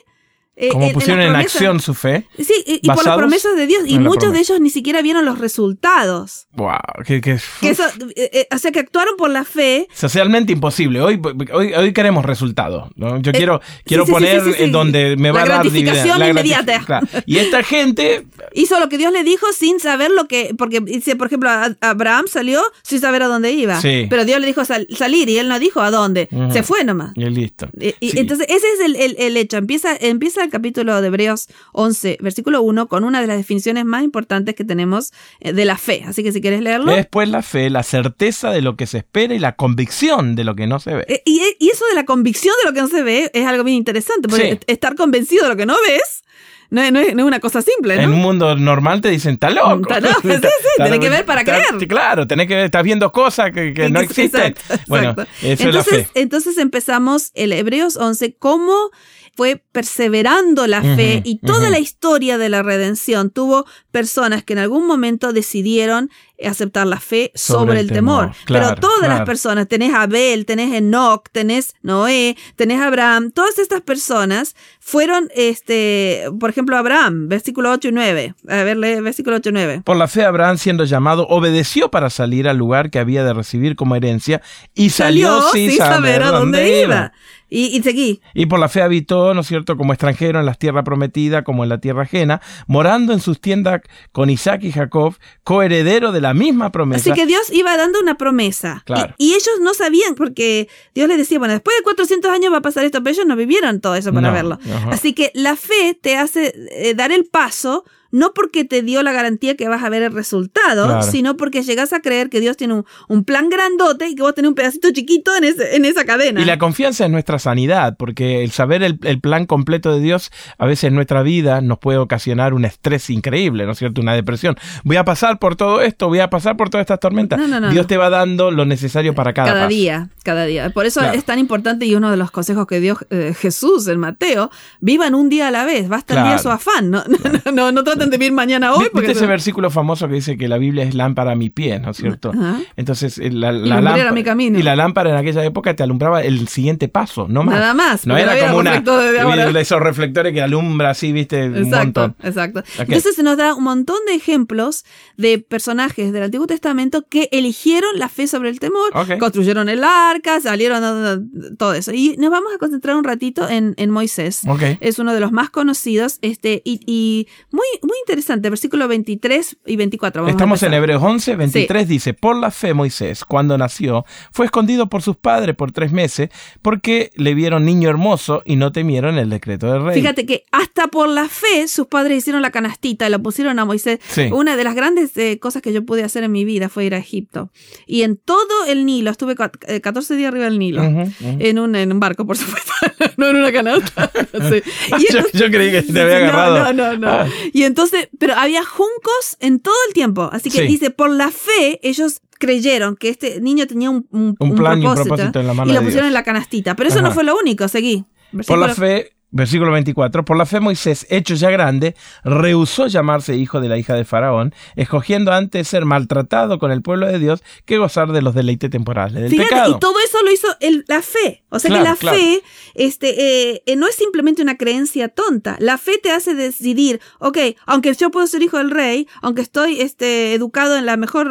Eh, 0.62 0.70
como 0.72 0.92
pusieron 0.92 1.22
en, 1.22 1.34
acción 1.38 1.80
su 1.80 1.94
fe. 1.94 2.28
Sí, 2.38 2.54
y, 2.66 2.86
por 2.86 3.06
las 3.06 3.16
promesas 3.16 3.56
de 3.56 3.66
Dios. 3.66 3.84
Y 3.86 3.98
muchos 3.98 4.34
de 4.34 4.40
ellos 4.40 4.60
ni 4.60 4.70
siquiera 4.70 5.02
vieron 5.02 5.24
los 5.24 5.40
resultados. 5.40 6.48
¡Wow! 6.52 6.76
Que, 7.06 7.22
que, 7.22 7.40
eso, 7.62 7.84
eh, 8.18 8.30
eh, 8.34 8.48
o 8.54 8.58
sea, 8.58 8.70
que 8.72 8.80
actuaron 8.80 9.16
por 9.16 9.30
la 9.30 9.46
fe. 9.46 9.88
Socialmente 9.94 10.52
imposible. 10.52 11.00
Hoy, 11.00 11.22
hoy, 11.54 11.74
hoy 11.74 11.94
queremos 11.94 12.26
resultados. 12.26 12.90
Yo 12.98 13.32
quiero, 13.32 13.62
quiero 13.86 14.06
poner 14.06 14.42
en 14.58 14.74
donde 14.74 15.16
me 15.16 15.32
va 15.32 15.44
a 15.44 15.46
dar 15.46 15.60
gratificación 15.62 16.28
inmediata. 16.28 17.04
Y 17.26 17.38
esta 17.38 17.64
gente. 17.64 18.26
Hizo 18.52 18.82
lo 18.82 18.90
que 18.90 18.98
Dios 18.98 19.14
le 19.14 19.24
dijo 19.24 19.48
sin 19.54 19.80
saber 19.80 20.12
lo 20.12 20.28
que. 20.28 20.54
Porque, 20.58 20.82
dice, 20.82 21.16
por 21.16 21.28
ejemplo, 21.28 21.50
Abraham 21.80 22.26
salió 22.28 22.62
sin 22.82 23.00
saber 23.00 23.24
a 23.24 23.28
dónde 23.28 23.54
iba. 23.54 23.80
Pero 23.82 24.26
Dios 24.26 24.42
le 24.42 24.48
dijo 24.48 24.64
salir 24.66 25.30
y 25.30 25.38
él 25.38 25.48
no 25.48 25.58
dijo 25.58 25.80
a 25.80 25.90
dónde. 25.90 26.28
Se 26.52 26.64
fue 26.64 26.84
nomás. 26.84 27.14
Y 27.16 27.24
listo. 27.30 27.70
Y, 27.80 28.20
Entonces, 28.20 28.46
ese 28.50 28.68
es 28.74 28.80
el, 28.84 28.96
el, 28.98 29.16
el 29.18 29.38
hecho. 29.38 29.56
Empieza, 29.56 29.96
empieza 29.96 30.49
capítulo 30.50 31.02
de 31.02 31.08
Hebreos 31.08 31.48
11, 31.74 32.18
versículo 32.22 32.62
1, 32.62 32.88
con 32.88 33.04
una 33.04 33.22
de 33.22 33.28
las 33.28 33.38
definiciones 33.38 33.86
más 33.86 34.04
importantes 34.04 34.56
que 34.56 34.64
tenemos 34.64 35.12
eh, 35.40 35.54
de 35.54 35.66
la 35.66 35.78
fe. 35.78 36.04
Así 36.06 36.24
que 36.24 36.32
si 36.32 36.42
quieres 36.42 36.62
leerlo. 36.62 36.94
Después 36.94 37.30
la 37.30 37.42
fe, 37.42 37.70
la 37.70 37.84
certeza 37.84 38.52
de 38.52 38.62
lo 38.62 38.76
que 38.76 38.88
se 38.88 39.00
espera 39.00 39.34
y 39.34 39.40
la 39.40 39.56
convicción 39.56 40.36
de 40.36 40.44
lo 40.44 40.56
que 40.56 40.68
no 40.68 40.80
se 40.80 40.94
ve. 40.94 41.06
Eh, 41.08 41.22
y, 41.26 41.42
eso 41.70 41.86
de 41.88 41.96
la 41.96 42.06
convicción 42.06 42.54
de 42.64 42.70
lo 42.70 42.74
que 42.74 42.82
no 42.82 42.88
se 42.88 43.04
ve 43.04 43.32
es 43.34 43.46
algo 43.46 43.64
bien 43.64 43.78
interesante, 43.78 44.28
porque 44.28 44.60
estar 44.68 44.96
convencido 44.96 45.44
de 45.44 45.50
lo 45.50 45.56
que 45.56 45.66
no 45.66 45.76
ves 45.88 46.24
no, 46.72 46.82
es, 46.82 47.14
una 47.16 47.40
cosa 47.40 47.62
simple, 47.64 47.96
¿no? 47.96 48.04
En 48.04 48.10
un 48.12 48.20
mundo 48.20 48.56
normal 48.56 49.02
te 49.02 49.10
dicen, 49.10 49.34
está 49.34 49.50
loco. 49.50 49.92
sí, 50.22 50.30
sí, 50.30 50.48
tenés 50.78 51.00
que 51.00 51.10
ver 51.10 51.26
para 51.26 51.44
creer. 51.44 51.66
Claro, 51.88 52.28
tenés 52.28 52.48
que 52.48 52.56
ver, 52.56 52.66
estás 52.66 52.84
viendo 52.84 53.12
cosas 53.12 53.52
que, 53.52 53.90
no 53.90 54.00
existen. 54.00 54.56
bueno, 54.88 55.16
eso 55.42 55.70
es 55.70 55.76
la 55.76 55.84
fe. 55.84 56.08
Entonces 56.14 56.58
empezamos 56.58 57.32
el 57.34 57.54
Hebreos 57.54 57.98
11, 57.98 58.36
cómo 58.38 58.92
fue 59.40 59.64
perseverando 59.72 60.68
la 60.68 60.82
fe 60.82 61.22
y 61.24 61.38
toda 61.38 61.70
la 61.70 61.80
historia 61.80 62.38
de 62.38 62.50
la 62.50 62.62
redención. 62.62 63.30
Tuvo 63.30 63.66
personas 63.90 64.44
que 64.44 64.52
en 64.52 64.60
algún 64.60 64.86
momento 64.86 65.32
decidieron 65.32 66.10
aceptar 66.46 66.88
la 66.88 67.00
fe 67.00 67.32
sobre, 67.36 67.80
el 67.80 67.92
temor. 67.92 68.32
Pero 68.48 68.76
todas 68.76 69.08
las 69.08 69.22
personas, 69.22 69.68
tenés 69.68 69.94
Abel, 69.94 70.46
tenés 70.46 70.74
Enoch, 70.74 71.30
tenés 71.32 71.76
Noé, 71.82 72.38
tenés 72.56 72.82
Abraham, 72.82 73.32
todas 73.32 73.60
estas 73.60 73.82
personas 73.82 74.56
fueron, 74.80 75.30
este, 75.36 76.26
por 76.40 76.50
ejemplo, 76.50 76.78
Abraham, 76.78 77.28
versículo 77.28 77.72
8 77.72 77.90
y 77.90 77.92
9. 77.92 78.36
A 78.48 78.64
ver, 78.64 78.78
lee 78.78 79.02
versículo 79.02 79.38
8 79.38 79.50
y 79.50 79.54
9. 79.54 79.82
Por 79.84 79.98
la 79.98 80.08
fe 80.08 80.24
Abraham 80.24 80.58
siendo 80.58 80.86
llamado, 80.86 81.28
obedeció 81.28 81.92
para 81.92 82.10
salir 82.10 82.48
al 82.48 82.58
lugar 82.58 82.90
que 82.90 83.00
había 83.00 83.24
de 83.24 83.34
recibir 83.34 83.76
como 83.76 83.96
herencia 83.96 84.42
y 84.74 84.90
salió, 84.90 85.42
sin, 85.52 85.72
saber, 85.78 86.24
a 86.24 86.32
dónde 86.32 86.82
iba. 86.82 87.12
Y, 87.52 87.76
y, 87.76 87.82
seguí. 87.82 88.22
Y 88.36 88.46
por 88.46 88.60
la 88.60 88.70
fe 88.70 88.84
habitó, 88.84 89.34
¿no 89.34 89.42
es 89.42 89.48
cierto?, 89.48 89.76
como 89.76 89.92
extranjero 89.92 90.40
en 90.40 90.46
las 90.46 90.60
tierras 90.60 90.84
prometidas, 90.86 91.44
como 91.44 91.64
en 91.64 91.70
la 91.70 91.80
tierra 91.80 92.04
ajena, 92.04 92.42
morando 92.68 93.12
en 93.12 93.20
sus 93.20 93.42
tiendas 93.42 93.82
con 94.12 94.30
Isaac 94.30 94.62
y 94.64 94.72
Jacob, 94.72 95.16
coheredero 95.44 96.12
de 96.12 96.22
la 96.22 96.29
misma 96.34 96.72
promesa. 96.72 97.12
Así 97.12 97.20
que 97.20 97.26
Dios 97.26 97.50
iba 97.52 97.76
dando 97.78 98.00
una 98.00 98.18
promesa. 98.18 98.84
Claro. 98.86 99.16
Y, 99.18 99.34
ellos 99.34 99.60
no 99.62 99.74
sabían, 99.74 100.16
porque 100.16 100.68
Dios 100.94 101.08
les 101.08 101.18
decía, 101.18 101.40
bueno, 101.40 101.54
después 101.54 101.78
de 101.78 101.84
400 101.84 102.32
años 102.32 102.52
va 102.52 102.58
a 102.58 102.62
pasar 102.62 102.84
esto, 102.86 103.02
pero 103.04 103.14
ellos 103.14 103.26
no 103.26 103.36
vivieron 103.36 103.80
todo 103.80 103.96
eso 103.96 104.14
para 104.14 104.32
verlo. 104.32 104.60
Así 104.92 105.14
que 105.14 105.32
la 105.34 105.56
fe 105.56 105.98
te 106.00 106.18
hace 106.18 106.54
eh, 106.72 106.94
dar 106.94 107.12
el 107.12 107.26
paso 107.26 107.86
no 108.12 108.34
porque 108.34 108.66
te 108.66 108.82
dio 108.82 109.04
la 109.04 109.12
garantía 109.12 109.56
que 109.56 109.68
vas 109.68 109.84
a 109.84 109.90
ver 109.90 110.04
el 110.04 110.12
resultado, 110.12 111.02
sino 111.04 111.38
porque 111.38 111.64
llegas 111.64 111.94
a 111.94 112.00
creer 112.02 112.30
que 112.30 112.40
Dios 112.40 112.58
tiene 112.58 112.84
un, 113.08 113.24
plan 113.24 113.50
grandote 113.50 114.08
y 114.08 114.16
que 114.16 114.24
vos 114.24 114.34
tenés 114.34 114.50
un 114.50 114.56
pedacito 114.56 114.90
chiquito 114.92 115.32
en, 115.36 115.44
en 115.44 115.86
esa 115.86 116.06
cadena. 116.06 116.42
Y 116.42 116.46
la 116.46 116.58
confianza 116.58 117.06
en 117.06 117.12
nuestra 117.12 117.38
sanidad, 117.38 117.96
porque 117.98 118.44
el 118.44 118.52
saber 118.52 118.82
el, 118.84 119.20
plan 119.20 119.46
completo 119.46 119.94
de 119.94 120.00
Dios 120.00 120.32
a 120.58 120.66
veces 120.66 120.86
en 120.86 120.96
nuestra 120.96 121.22
vida 121.22 121.62
nos 121.62 121.78
puede 121.80 121.98
ocasionar 121.98 122.54
un 122.54 122.66
estrés 122.66 123.10
increíble, 123.10 123.66
¿no 123.66 123.74
es 123.74 123.78
cierto? 123.78 124.02
Una 124.02 124.14
depresión. 124.14 124.56
Voy 124.84 124.98
a 124.98 125.04
pasar 125.04 125.40
por 125.40 125.56
todo 125.56 125.82
esto, 125.82 126.08
voy 126.08 126.20
a 126.20 126.30
pasar 126.30 126.58
por 126.58 126.70
todas 126.70 126.84
estas 126.84 127.00
tormentas. 127.00 127.40
Dios 127.72 127.88
te 127.88 127.98
va 127.98 128.10
dando 128.10 128.52
lo 128.52 128.66
necesario 128.66 129.14
para 129.14 129.34
cada 129.34 129.54
Cada 129.54 129.68
día, 129.68 130.10
cada 130.24 130.46
día. 130.46 130.70
Por 130.70 130.86
eso 130.86 131.02
es 131.02 131.24
tan 131.26 131.40
importante 131.40 131.86
y 131.86 131.96
uno 131.96 132.10
de 132.10 132.18
los 132.18 132.32
consejos 132.32 132.66
que 132.66 132.80
dio 132.80 132.98
eh, 133.10 133.34
Jesús 133.38 133.88
en 133.88 134.00
Mateo, 134.00 134.50
vivan 134.80 135.16
un 135.16 135.30
día 135.30 135.50
a 135.50 135.52
la 135.52 135.66
vez, 135.66 135.90
basta 135.90 136.18
el 136.18 136.24
día 136.24 136.38
su 136.38 136.50
afán, 136.50 136.90
no, 136.92 137.04
no, 137.52 137.52
no, 137.52 137.72
no 137.72 137.84
traten 138.00 138.12
de 138.12 138.18
vivir 138.18 138.34
mañana 138.34 138.74
hoy. 138.74 138.88
¿Viste 138.94 139.12
ese 139.12 139.28
versículo 139.28 139.70
famoso 139.70 140.08
que 140.08 140.16
dice 140.16 140.38
que 140.38 140.48
la 140.48 140.58
Biblia 140.58 140.84
es 140.84 140.96
lámpara 140.96 141.32
a 141.32 141.36
mi 141.36 141.50
pie, 141.50 141.80
¿no 141.80 141.92
es 141.92 141.98
cierto? 141.98 142.32
Entonces, 142.76 143.18
eh, 143.18 143.32
la, 143.32 143.52
la 143.52 143.82
lámpara, 143.82 144.12
mi 144.12 144.24
camino. 144.24 144.58
y 144.58 144.64
la 144.64 144.76
lámpara 144.76 145.12
en 145.12 145.18
aquella 145.18 145.44
época 145.44 145.76
te 145.76 145.84
alumbraba 145.84 146.24
el 146.24 146.48
siguiente 146.48 146.88
paso, 146.88 147.28
no 147.28 147.44
más. 147.44 147.56
Nada 147.56 147.74
más. 147.74 148.08
No 148.08 148.18
era 148.18 148.38
como 148.40 148.60
una 148.60 148.82
de 148.82 149.62
esos 149.62 149.80
reflectores 149.80 150.34
que 150.34 150.42
alumbra 150.42 150.92
así, 150.92 151.12
viste, 151.12 151.50
un 151.50 151.70
montón. 151.70 152.16
Exacto. 152.24 152.64
Entonces 152.78 153.16
se 153.16 153.24
nos 153.24 153.38
da 153.38 153.54
un 153.54 153.64
montón 153.64 153.98
de 154.08 154.16
ejemplos 154.16 154.86
de 155.18 155.40
personajes 155.40 156.12
del 156.14 156.24
Antiguo 156.24 156.48
Testamento 156.48 157.06
que 157.08 157.30
eligieron 157.32 157.90
la 157.98 158.10
fe 158.10 158.28
sobre 158.28 158.50
el 158.50 158.60
temor, 158.60 158.92
construyeron 159.20 159.70
el 159.70 159.84
arca, 159.84 160.40
salieron 160.40 161.30
todo 161.58 161.74
eso. 161.74 161.92
Y 161.94 162.16
nos 162.18 162.32
vamos 162.32 162.54
a 162.54 162.58
concentrar 162.58 162.96
un 162.96 163.04
ratito 163.04 163.50
en, 163.50 163.74
en 163.78 163.90
Moisés. 163.90 164.42
Es 164.80 165.00
uno 165.00 165.14
de 165.14 165.20
los 165.20 165.32
más 165.32 165.50
conocidos 165.50 166.20
este, 166.22 166.62
y, 166.66 167.28
muy, 167.52 167.66
muy 167.90 167.98
interesante, 168.06 168.50
versículo 168.50 168.88
23 168.88 169.58
y 169.66 169.76
24. 169.76 170.28
Estamos 170.28 170.62
en 170.62 170.76
Hebreos 170.76 171.02
11, 171.02 171.36
23 171.36 171.88
dice, 171.88 172.14
por 172.14 172.36
la 172.36 172.52
fe 172.52 172.76
Moisés, 172.76 173.26
cuando 173.26 173.58
nació, 173.58 174.06
fue 174.32 174.46
escondido 174.46 174.90
por 174.90 175.02
sus 175.02 175.18
padres 175.18 175.56
por 175.56 175.72
tres 175.72 175.92
meses 175.92 176.30
porque 176.62 177.10
le 177.16 177.34
vieron 177.34 177.66
niño 177.66 177.90
hermoso 177.90 178.44
y 178.46 178.58
no 178.58 178.72
temieron 178.72 179.18
el 179.18 179.32
decreto 179.32 179.72
del 179.72 179.84
rey. 179.84 180.00
Fíjate 180.00 180.28
que 180.28 180.44
hasta 180.52 180.88
por 180.88 181.10
la 181.10 181.28
fe 181.28 181.68
sus 181.68 181.88
padres 181.88 182.20
hicieron 182.20 182.44
la 182.44 182.52
canastita 182.52 183.08
y 183.08 183.10
lo 183.10 183.20
pusieron 183.24 183.58
a 183.58 183.66
Moisés. 183.66 184.00
Una 184.32 184.56
de 184.56 184.64
las 184.64 184.76
grandes 184.76 185.18
eh, 185.18 185.40
cosas 185.40 185.64
que 185.64 185.74
yo 185.74 185.84
pude 185.84 186.04
hacer 186.04 186.24
en 186.24 186.32
mi 186.32 186.46
vida 186.46 186.70
fue 186.70 186.86
ir 186.86 186.94
a 186.94 187.00
Egipto. 187.00 187.52
Y 187.88 188.04
en 188.04 188.18
todo 188.18 188.66
el 188.68 188.86
Nilo, 188.86 189.10
estuve 189.10 189.36
14 189.36 190.14
eh, 190.14 190.18
días 190.18 190.28
arriba 190.28 190.46
del 190.46 190.60
Nilo, 190.60 190.84
en, 190.84 191.60
un, 191.60 191.76
en 191.76 191.92
un 191.92 192.00
barco, 192.00 192.28
por 192.28 192.38
supuesto, 192.38 192.72
no 193.18 193.30
en 193.30 193.38
una 193.38 193.52
canasta. 193.52 194.12
yo, 195.34 195.46
creí 195.50 195.72
que 195.72 195.82
te 195.82 196.02
había 196.02 196.18
agarrado. 196.18 196.74
No, 196.74 196.74
no, 196.74 196.98
no. 196.98 197.10
Ah. 197.10 197.28
Y 197.54 197.64
entonces, 197.64 197.79
pero 198.18 198.36
había 198.36 198.64
juncos 198.66 199.38
en 199.40 199.60
todo 199.60 199.76
el 199.88 199.94
tiempo. 199.94 200.30
Así 200.32 200.50
que 200.50 200.64
dice, 200.64 200.90
por 200.90 201.10
la 201.10 201.32
fe, 201.32 201.80
ellos 201.84 202.22
creyeron 202.40 202.96
que 202.96 203.10
este 203.10 203.42
niño 203.42 203.68
tenía 203.68 203.90
un, 203.90 204.08
un, 204.12 204.36
propósito, 204.56 205.40
y, 205.42 205.74
lo 205.74 205.84
pusieron 205.84 206.08
en 206.08 206.14
la 206.14 206.24
canastita. 206.24 206.76
Pero 206.76 206.90
eso 206.90 207.02
no 207.02 207.12
fue 207.12 207.24
lo 207.24 207.38
único, 207.38 207.68
seguí. 207.68 208.06
Por 208.48 208.58
la 208.58 208.74
fe, 208.74 209.12
Versículo 209.32 209.72
24. 209.72 210.26
Por 210.26 210.38
la 210.38 210.46
fe 210.48 210.60
Moisés, 210.60 211.06
hecho 211.10 211.36
ya 211.36 211.52
grande, 211.52 211.96
rehusó 212.24 212.88
llamarse 212.88 213.36
hijo 213.36 213.62
de 213.62 213.70
la 213.70 213.78
hija 213.78 213.94
de 213.94 214.04
Faraón, 214.04 214.56
escogiendo 214.76 215.32
antes 215.32 215.68
ser 215.68 215.86
maltratado 215.86 216.58
con 216.58 216.72
el 216.72 216.82
pueblo 216.82 217.06
de 217.06 217.20
Dios 217.20 217.44
que 217.66 217.78
gozar 217.78 218.12
de 218.12 218.24
los 218.24 218.34
deleites 218.34 218.72
temporales 218.72 219.22
del 219.22 219.36
pecado. 219.36 219.76
Y 219.76 219.80
todo 219.80 219.94
eso 220.04 220.18
lo 220.24 220.32
hizo 220.32 220.48
el, 220.60 220.84
la 220.88 221.04
fe. 221.04 221.44
O 221.50 221.60
sea 221.60 221.70
que 221.70 221.84
la 221.84 221.96
fe 221.96 222.42
este, 222.74 223.62
eh, 223.66 223.76
no 223.76 223.88
es 223.88 223.96
simplemente 223.96 224.42
una 224.42 224.58
creencia 224.58 225.10
tonta. 225.10 225.58
La 225.60 225.78
fe 225.78 226.00
te 226.02 226.12
hace 226.12 226.34
decidir, 226.34 227.00
ok, 227.20 227.38
aunque 227.68 227.94
yo 227.94 228.10
puedo 228.10 228.26
ser 228.26 228.42
hijo 228.42 228.58
del 228.58 228.72
rey, 228.72 229.08
aunque 229.22 229.42
estoy 229.42 229.80
este, 229.82 230.34
educado 230.34 230.76
en 230.76 230.88
la 230.88 230.98
mejor... 230.98 231.30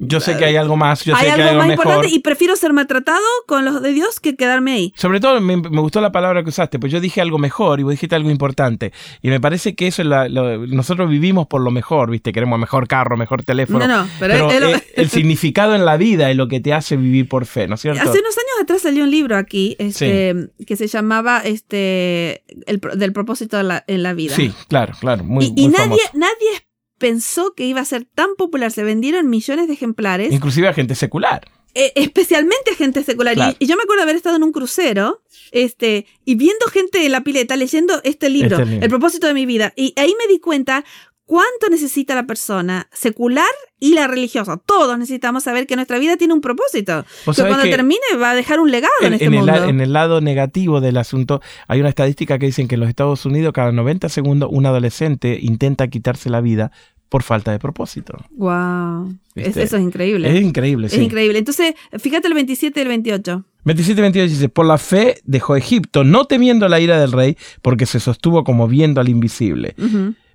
Yo 0.00 0.20
sé 0.20 0.38
que 0.38 0.46
hay 0.46 0.56
algo 0.56 0.76
más, 0.76 1.04
yo 1.04 1.14
hay 1.14 1.26
sé 1.26 1.32
algo 1.32 1.44
que 1.44 1.50
hay 1.50 1.56
más 1.56 1.70
importante 1.70 2.08
y 2.08 2.18
prefiero 2.20 2.56
ser 2.56 2.72
maltratado 2.72 3.26
con 3.46 3.66
los 3.66 3.82
de 3.82 3.92
Dios 3.92 4.20
que 4.20 4.36
quedarme 4.36 4.72
ahí. 4.72 4.94
Sobre 4.96 5.20
todo 5.20 5.38
me, 5.42 5.56
me 5.58 5.80
gustó 5.80 6.00
la 6.00 6.12
palabra 6.12 6.42
que 6.42 6.48
usaste, 6.48 6.78
pues 6.78 6.90
yo 6.90 7.00
dije 7.00 7.20
algo 7.26 7.38
mejor 7.38 7.80
y 7.80 7.82
vos 7.82 7.92
dijiste 7.92 8.14
algo 8.14 8.30
importante. 8.30 8.92
Y 9.22 9.28
me 9.28 9.40
parece 9.40 9.74
que 9.74 9.86
eso 9.86 10.02
es 10.02 10.08
la, 10.08 10.28
nosotros 10.28 11.10
vivimos 11.10 11.46
por 11.46 11.60
lo 11.60 11.70
mejor, 11.70 12.10
¿viste? 12.10 12.32
Queremos 12.32 12.58
mejor 12.58 12.88
carro, 12.88 13.16
mejor 13.16 13.42
teléfono. 13.42 13.86
No, 13.86 14.04
no, 14.04 14.08
pero, 14.18 14.50
el, 14.50 15.10
significado 15.10 15.74
en 15.74 15.84
la 15.84 15.96
vida 15.96 16.30
es 16.30 16.36
lo 16.36 16.48
que 16.48 16.60
te 16.60 16.72
hace 16.72 16.96
vivir 16.96 17.28
por 17.28 17.46
fe, 17.46 17.68
¿no 17.68 17.74
es 17.74 17.80
cierto? 17.80 18.00
Hace 18.00 18.18
unos 18.18 18.36
años 18.36 18.62
atrás 18.62 18.82
salió 18.82 19.04
un 19.04 19.10
libro 19.10 19.36
aquí 19.36 19.76
este, 19.78 20.50
que 20.66 20.76
se 20.76 20.86
llamaba 20.86 21.40
este 21.44 22.44
el, 22.66 22.80
del 22.96 23.12
propósito 23.12 23.58
en 23.58 24.02
la, 24.02 24.12
vida. 24.14 24.34
Sí, 24.34 24.52
claro, 24.68 24.94
claro. 24.98 25.24
Muy, 25.24 25.52
y, 25.56 25.64
y 25.64 25.68
nadie, 25.68 26.00
nadie 26.14 26.66
pensó 26.98 27.54
que 27.54 27.64
iba 27.64 27.80
a 27.80 27.84
ser 27.84 28.04
tan 28.04 28.34
popular. 28.36 28.70
Se 28.70 28.82
vendieron 28.82 29.28
millones 29.28 29.68
de 29.68 29.74
ejemplares. 29.74 30.32
Inclusive 30.32 30.68
a 30.68 30.72
gente 30.72 30.94
secular. 30.94 31.42
Eh, 31.78 31.92
especialmente 31.94 32.74
gente 32.74 33.04
secular. 33.04 33.36
Y, 33.58 33.66
yo 33.66 33.76
me 33.76 33.82
acuerdo 33.82 34.02
haber 34.02 34.16
estado 34.16 34.36
en 34.36 34.42
un 34.42 34.50
crucero 34.50 35.20
este, 35.52 36.06
y 36.24 36.34
viendo 36.34 36.64
gente 36.68 37.04
en 37.04 37.12
la 37.12 37.20
pileta 37.20 37.54
leyendo 37.54 38.00
este 38.02 38.30
libro, 38.30 38.58
este 38.58 38.78
El 38.82 38.88
propósito 38.88 39.26
de 39.26 39.34
mi 39.34 39.44
vida. 39.44 39.74
Y 39.76 39.92
ahí 39.96 40.14
me 40.18 40.26
di 40.26 40.40
cuenta 40.40 40.86
cuánto 41.26 41.68
necesita 41.68 42.14
la 42.14 42.26
persona 42.26 42.88
secular 42.94 43.44
y 43.78 43.92
la 43.92 44.06
religiosa. 44.06 44.56
Todos 44.56 44.98
necesitamos 44.98 45.42
saber 45.42 45.66
que 45.66 45.76
nuestra 45.76 45.98
vida 45.98 46.16
tiene 46.16 46.32
un 46.32 46.40
propósito. 46.40 47.04
Que 47.26 47.42
cuando 47.42 47.64
termine 47.64 48.00
va 48.18 48.30
a 48.30 48.34
dejar 48.34 48.58
un 48.58 48.70
legado 48.70 48.94
en, 49.02 49.12
este 49.12 49.28
mundo. 49.28 49.54
en 49.54 49.82
el 49.82 49.92
lado 49.92 50.22
negativo 50.22 50.80
del 50.80 50.96
asunto, 50.96 51.42
hay 51.68 51.80
una 51.80 51.90
estadística 51.90 52.38
que 52.38 52.46
dicen 52.46 52.68
que 52.68 52.76
en 52.76 52.80
los 52.80 52.88
Estados 52.88 53.26
Unidos 53.26 53.52
cada 53.52 53.70
90 53.70 54.08
segundos 54.08 54.48
un 54.50 54.64
adolescente 54.64 55.38
intenta 55.42 55.88
quitarse 55.88 56.30
la 56.30 56.40
vida 56.40 56.72
por 57.16 57.22
falta 57.22 57.50
de 57.50 57.58
propósito. 57.58 58.14
Wow. 58.32 59.16
eso 59.36 59.60
es 59.62 59.72
increíble. 59.72 60.28
Es 60.28 60.44
increíble, 60.44 60.90
sí. 60.90 60.96
Es 60.96 61.02
increíble. 61.02 61.38
Entonces, 61.38 61.74
fíjate 61.98 62.28
el 62.28 62.34
27 62.34 62.78
y 62.78 62.82
el 62.82 62.88
28. 62.88 63.44
27 63.64 63.98
y 63.98 64.02
28 64.02 64.30
dice, 64.30 64.48
por 64.50 64.66
la 64.66 64.76
fe 64.76 65.22
dejó 65.24 65.56
Egipto, 65.56 66.04
no 66.04 66.26
temiendo 66.26 66.68
la 66.68 66.78
ira 66.78 67.00
del 67.00 67.12
rey, 67.12 67.38
porque 67.62 67.86
se 67.86 68.00
sostuvo 68.00 68.44
como 68.44 68.68
viendo 68.68 69.00
al 69.00 69.08
invisible. 69.08 69.74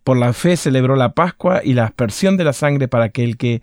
Por 0.03 0.17
la 0.17 0.33
fe 0.33 0.57
celebró 0.57 0.95
la 0.95 1.13
Pascua 1.13 1.61
y 1.63 1.75
la 1.75 1.85
aspersión 1.85 2.35
de 2.35 2.45
la 2.45 2.53
sangre 2.53 2.87
para 2.87 3.09
que 3.09 3.25
el 3.25 3.37
que 3.37 3.61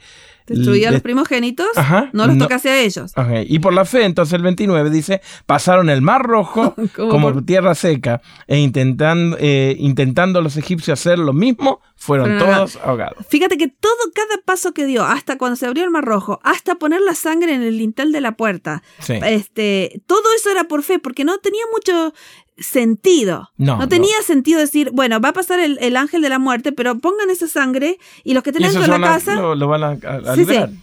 destruía 0.54 0.88
a 0.88 0.92
los 0.92 1.02
primogénitos, 1.02 1.68
no 2.12 2.26
los 2.26 2.38
tocase 2.38 2.70
a 2.70 2.80
ellos. 2.80 3.12
Y 3.46 3.58
por 3.58 3.72
la 3.72 3.84
fe, 3.84 4.04
entonces 4.04 4.34
el 4.34 4.42
29 4.42 4.90
dice, 4.90 5.20
pasaron 5.46 5.90
el 5.90 6.02
mar 6.02 6.22
rojo 6.22 6.74
como 6.96 7.44
tierra 7.44 7.74
seca 7.74 8.20
e 8.46 8.58
intentando, 8.58 9.36
eh, 9.40 9.76
intentando 9.78 10.40
los 10.40 10.56
egipcios 10.56 10.98
hacer 10.98 11.18
lo 11.18 11.32
mismo, 11.32 11.80
fueron, 11.96 12.38
todos 12.38 12.76
ahogados. 12.76 13.26
Fíjate 13.28 13.56
que 13.58 13.68
todo, 13.68 13.92
cada 14.14 14.40
paso 14.44 14.72
que 14.72 14.86
dio, 14.86 15.04
hasta 15.04 15.38
cuando 15.38 15.56
se 15.56 15.66
abrió 15.66 15.84
el 15.84 15.90
mar 15.90 16.04
rojo, 16.04 16.40
hasta 16.42 16.76
poner 16.76 17.00
la 17.00 17.14
sangre 17.14 17.54
en 17.54 17.62
el 17.62 17.78
lintel 17.78 18.12
de 18.12 18.20
la 18.20 18.36
puerta, 18.36 18.82
este, 19.08 20.02
todo 20.06 20.22
eso 20.36 20.50
era 20.50 20.64
por 20.64 20.82
fe, 20.82 20.98
porque 20.98 21.24
no 21.24 21.38
tenía 21.38 21.64
mucho 21.72 22.12
sentido. 22.58 23.50
No, 23.56 23.76
no 23.78 23.88
tenía 23.88 24.20
sentido 24.24 24.60
decir, 24.60 24.90
bueno, 24.92 25.20
va 25.20 25.30
a 25.30 25.32
pasar 25.32 25.60
el, 25.60 25.96
ángel 25.96 26.22
de 26.22 26.28
la 26.28 26.38
muerte, 26.38 26.72
pero 26.72 26.98
pongan 26.98 27.30
esa 27.30 27.48
sangre 27.48 27.98
y 28.24 28.34
los 28.34 28.42
que 28.42 28.52
tienen 28.52 28.74
en 28.74 28.90
la 28.90 29.00
casa... 29.00 29.34
Lo, 29.36 29.68
van 29.68 29.84
a, 29.84 29.92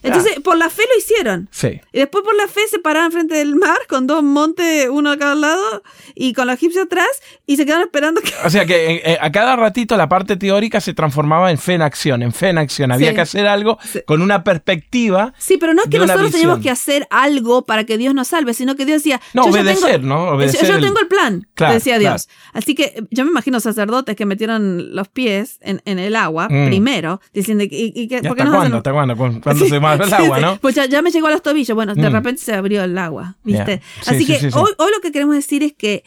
entonces, 0.04 0.40
por 0.44 0.58
la 0.58 0.70
fe 0.70 0.84
lo 0.92 0.98
hicieron. 0.98 1.48
Sí. 1.52 1.80
Y 1.92 2.00
después 2.00 2.24
por 2.24 2.36
la 2.36 2.48
fe 2.48 2.62
se 2.70 2.80
pararon 2.80 3.12
frente 3.12 3.36
del 3.36 3.56
mar 3.56 3.78
con 3.88 4.08
dos 4.08 4.24
montes, 4.24 4.88
uno 4.90 5.12
a 5.12 5.18
cada 5.18 5.36
lado, 5.36 5.84
y 6.16 6.34
con 6.34 6.48
los 6.48 6.56
egipcios 6.56 6.86
atrás, 6.86 7.08
y 7.46 7.58
se 7.58 7.66
quedaron 7.66 7.86
esperando 7.86 8.22
que... 8.22 8.32
O 8.44 8.50
sea 8.50 8.66
que 8.66 9.02
eh, 9.04 9.18
a 9.20 9.32
cada 9.32 9.56
ratito 9.56 9.98
la 9.98 10.10
parte 10.10 10.38
teórica 10.38 10.82
se 10.82 10.94
transformaba 10.94 11.52
en 11.52 11.58
fe 11.58 11.74
en 11.74 11.82
acción, 11.82 12.24
en 12.24 12.32
fe 12.32 12.50
en 12.50 12.58
acción. 12.58 12.92
Había 12.92 13.14
que 13.14 13.22
hacer 13.22 13.48
algo 13.48 13.78
con 14.06 14.22
una 14.22 14.44
perspectiva. 14.44 15.34
Sí, 15.38 15.58
pero 15.58 15.74
no 15.74 15.84
es 15.84 15.90
que 15.90 16.00
nosotros 16.00 16.32
teníamos 16.32 16.60
que 16.60 16.70
hacer 16.70 17.08
algo 17.10 17.66
para 17.66 17.84
que 17.84 17.98
Dios 17.98 18.14
nos 18.14 18.30
salve, 18.30 18.54
sino 18.54 18.76
que 18.76 18.86
Dios 18.86 19.04
decía... 19.04 19.22
No, 19.34 19.44
obedecer, 19.44 20.04
¿no? 20.04 20.30
Obedecer 20.30 20.68
yo, 20.68 20.80
tengo 20.80 21.00
el 21.00 21.08
plan, 21.08 21.48
decía 21.74 22.00
Dios. 22.00 22.30
Así 22.54 22.76
que 22.76 23.04
yo 23.12 23.26
me 23.26 23.32
imagino 23.32 23.60
sacerdotes 23.60 24.16
que 24.16 24.26
metieron 24.26 24.96
los 24.96 25.08
pies 25.08 25.60
en, 25.62 25.82
el 25.86 26.16
agua 26.16 26.48
mm. 26.50 26.66
primero, 26.68 27.22
diciendo... 27.34 27.64
¿y, 27.64 27.94
y, 27.96 28.14
¿Hasta, 28.16 28.36
cuándo, 28.36 28.78
¿Hasta 28.78 28.92
cuándo? 28.92 29.16
¿Cuándo 29.16 29.66
se 29.70 29.80
mueve 29.80 30.06
el 30.06 30.14
agua, 30.14 30.40
no? 30.40 30.58
Pues 30.58 30.76
ya, 30.76 31.02
me 31.02 31.12
llegó 31.12 31.28
a 31.28 31.32
los 31.32 31.42
tobillos. 31.42 31.76
Bueno, 31.76 31.96
de 31.96 32.10
mm. 32.10 32.14
repente 32.14 32.42
se 32.42 32.54
abrió 32.54 32.84
el 32.84 32.98
agua, 32.98 33.36
¿viste? 33.44 33.82
Así 34.06 34.26
que 34.26 34.50
hoy, 34.54 34.72
hoy 34.78 34.92
lo 34.94 35.02
que 35.02 35.12
queremos 35.12 35.36
decir 35.36 35.64
es 35.64 35.74
que 35.74 36.04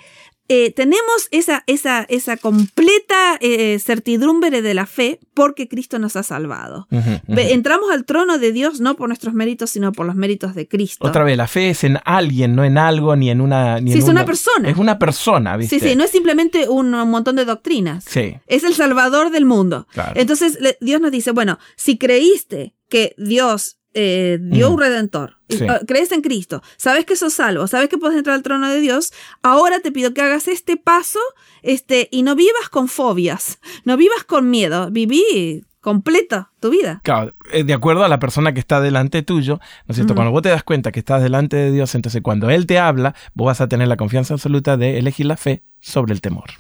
eh, 0.49 0.73
tenemos 0.73 1.29
esa, 1.31 1.63
esa, 1.67 2.07
esa 2.09 2.37
completa 2.39 3.37
eh, 3.41 3.79
certidumbre 3.79 4.63
de 4.63 4.73
la 4.73 4.87
fe 4.87 5.21
porque 5.35 5.69
Cristo 5.69 5.99
nos 5.99 6.17
ha 6.17 6.23
salvado. 6.23 6.89
Entramos 7.29 7.91
al 7.91 8.05
trono 8.05 8.39
de 8.39 8.53
Dios 8.53 8.81
no 8.81 8.97
por 8.97 9.09
nuestros 9.09 9.35
méritos, 9.35 9.71
sino 9.71 9.93
por 9.93 10.07
los 10.07 10.15
méritos 10.15 10.55
de 10.55 10.67
Cristo. 10.67 11.07
Otra 11.07 11.23
vez, 11.23 11.37
la 11.37 11.49
fe 11.49 11.71
es 11.71 11.85
en 11.85 11.99
alguien, 12.05 12.55
no 12.57 12.65
en 12.65 12.79
algo, 12.79 13.15
ni 13.15 13.31
en 13.31 13.41
una... 13.41 13.81
Ni 13.81 13.93
sí, 13.93 13.99
es 13.99 14.09
una, 14.09 14.25
persona. 14.25 14.71
Es 14.71 14.79
una 14.79 14.99
persona, 14.99 15.57
¿viste? 15.57 15.79
Sí, 15.79 15.89
sí, 15.89 15.97
no 15.97 16.05
es 16.05 16.11
simplemente 16.11 16.69
un, 16.69 16.91
montón 16.91 17.37
de 17.37 17.45
doctrinas. 17.45 18.05
Sí. 18.05 18.35
Es 18.47 18.65
el 18.65 18.75
salvador 18.75 19.31
del 19.31 19.45
mundo. 19.45 19.87
Entonces, 20.15 20.59
Dios 20.81 21.01
nos 21.01 21.11
dice, 21.11 21.33
bueno, 21.33 21.59
si 21.77 21.99
creíste 21.99 22.75
que 22.89 23.15
Dios 23.19 23.78
eh, 24.01 24.39
dio 24.41 24.71
un 24.71 24.79
redentor, 24.79 25.39
ah, 25.69 25.81
crees 25.85 26.13
en 26.13 26.21
Cristo, 26.21 26.63
sabes 26.77 27.05
que 27.05 27.17
sos 27.17 27.35
salvo, 27.35 27.67
sabes 27.67 27.89
que 27.89 27.99
puedes 27.99 28.17
entrar 28.17 28.37
al 28.37 28.45
trono 28.45 28.69
de 28.69 28.79
Dios, 28.81 29.13
ahora 29.43 29.81
te 29.81 29.91
pido 29.91 30.15
que 30.15 30.23
hagas 30.23 30.47
este 30.47 30.77
paso 30.77 31.19
este, 31.63 32.09
y 32.13 32.23
no 32.23 32.37
vivas 32.37 32.69
con 32.71 32.87
fobias, 32.87 33.59
no 33.85 33.97
vivas 33.97 34.23
con 34.23 34.51
miedo, 34.51 34.89
viví 34.93 35.65
completa 35.81 36.53
tu 36.61 36.71
vida. 36.71 37.01
Claro, 37.03 37.35
eh, 37.51 37.65
de 37.65 37.75
acuerdo 37.75 38.05
a 38.05 38.09
la 38.09 38.21
persona 38.21 38.53
que 38.53 38.61
está 38.61 38.81
delante 38.81 39.23
tuyo, 39.23 39.59
¿no 39.87 39.93
es 39.93 39.97
cierto? 39.97 40.15
Cuando 40.15 40.31
vos 40.31 40.43
te 40.43 40.51
das 40.51 40.63
cuenta 40.63 40.93
que 40.93 41.01
estás 41.01 41.21
delante 41.21 41.57
de 41.57 41.73
Dios, 41.73 41.93
entonces 41.97 42.23
cuando 42.23 42.51
Él 42.51 42.67
te 42.67 42.79
habla, 42.79 43.17
vos 43.35 43.47
vas 43.47 43.61
a 43.61 43.67
tener 43.67 43.89
la 43.89 43.97
confianza 43.97 44.35
absoluta 44.35 44.77
de 44.77 44.99
elegir 44.99 45.27
la 45.27 45.37
fe 45.37 45.65
sobre 45.81 46.13
el 46.13 46.21
temor. 46.21 46.51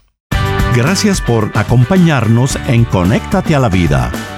Gracias 0.75 1.21
por 1.21 1.53
acompañarnos 1.55 2.57
en 2.67 2.85
Conéctate 2.85 3.55
a 3.55 3.61
la 3.61 3.69
Vida. 3.69 4.38